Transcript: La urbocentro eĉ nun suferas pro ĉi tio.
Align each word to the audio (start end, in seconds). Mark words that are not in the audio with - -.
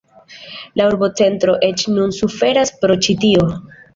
La 0.79 0.87
urbocentro 0.91 1.57
eĉ 1.69 1.85
nun 1.97 2.15
suferas 2.21 2.75
pro 2.81 2.99
ĉi 3.07 3.19
tio. 3.27 3.47